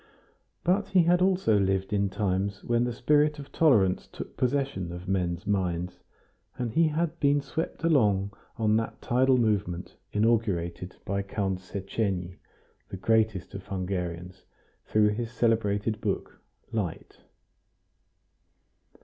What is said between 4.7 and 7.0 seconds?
of men's minds, and he